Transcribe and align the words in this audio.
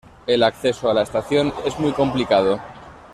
El 0.25 0.41
acceso 0.41 0.89
a 0.89 0.95
la 0.95 1.03
estación 1.03 1.53
es 1.63 1.77
muy 1.77 1.91
complicado. 1.91 2.59